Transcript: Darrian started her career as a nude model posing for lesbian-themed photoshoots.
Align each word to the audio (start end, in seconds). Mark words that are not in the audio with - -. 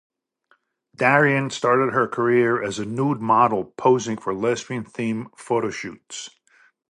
Darrian 0.95 1.51
started 1.51 1.93
her 1.93 2.07
career 2.07 2.59
as 2.59 2.79
a 2.79 2.85
nude 2.85 3.21
model 3.21 3.65
posing 3.77 4.17
for 4.17 4.33
lesbian-themed 4.33 5.27
photoshoots. 5.37 6.31